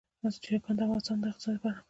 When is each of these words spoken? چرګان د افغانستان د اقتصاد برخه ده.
چرګان 0.43 0.75
د 0.77 0.81
افغانستان 0.85 1.17
د 1.19 1.23
اقتصاد 1.31 1.55
برخه 1.63 1.71
ده. 1.75 1.79